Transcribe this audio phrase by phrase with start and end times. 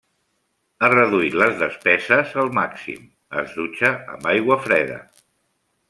[0.81, 3.05] Ha reduït les despeses al màxim,
[3.43, 4.99] es dutxa amb aigua freda.